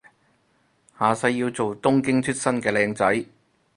[0.97, 3.23] 下世要做東京出身嘅靚仔